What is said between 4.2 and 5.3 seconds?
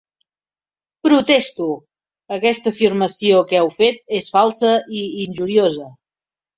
és falsa i